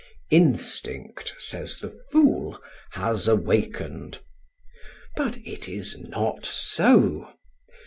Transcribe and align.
Instinct, 0.31 1.35
says 1.37 1.77
the 1.77 1.91
fool, 2.11 2.59
has 2.93 3.27
awakened. 3.27 4.17
But 5.15 5.37
it 5.45 5.69
is 5.69 5.95
not 5.99 6.43
so. 6.43 7.29